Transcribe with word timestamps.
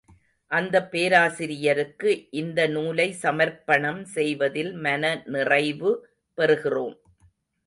அந்தப் 0.51 0.91
பேராசிரியருக்கு 0.91 2.11
இந்த 2.31 2.67
நூலை 2.67 3.11
சமர்ப்பணம் 3.21 4.03
செய்வதில் 4.15 4.73
மன 4.79 5.03
நிறைவு 5.27 5.91
பெறுகிறோம். 6.37 6.97